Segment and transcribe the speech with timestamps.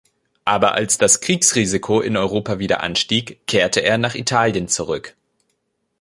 [0.45, 5.13] Aber als das Kriegsrisiko in Europa wieder anstieg, kehrte er nach Italien zurück.